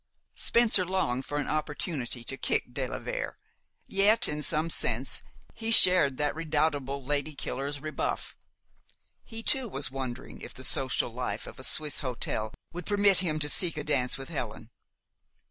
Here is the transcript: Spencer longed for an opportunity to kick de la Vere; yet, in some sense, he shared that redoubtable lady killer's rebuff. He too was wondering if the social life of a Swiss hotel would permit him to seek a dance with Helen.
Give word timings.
Spencer 0.33 0.83
longed 0.83 1.25
for 1.27 1.37
an 1.37 1.47
opportunity 1.47 2.23
to 2.23 2.35
kick 2.35 2.73
de 2.73 2.87
la 2.87 2.97
Vere; 2.97 3.37
yet, 3.85 4.27
in 4.27 4.41
some 4.41 4.67
sense, 4.71 5.21
he 5.53 5.69
shared 5.69 6.17
that 6.17 6.33
redoubtable 6.33 7.05
lady 7.05 7.35
killer's 7.35 7.79
rebuff. 7.79 8.35
He 9.23 9.43
too 9.43 9.69
was 9.69 9.91
wondering 9.91 10.41
if 10.41 10.55
the 10.55 10.63
social 10.63 11.11
life 11.13 11.45
of 11.45 11.59
a 11.59 11.63
Swiss 11.63 11.99
hotel 11.99 12.51
would 12.73 12.87
permit 12.87 13.19
him 13.19 13.37
to 13.41 13.47
seek 13.47 13.77
a 13.77 13.83
dance 13.83 14.17
with 14.17 14.29
Helen. 14.29 14.71